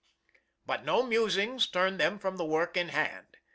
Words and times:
"But 0.65 0.83
no 0.83 1.03
musings 1.03 1.67
turned 1.67 1.99
them 1.99 2.17
from 2.17 2.37
the 2.37 2.43
work 2.45 2.75
in 2.75 2.89
hand. 2.89 3.37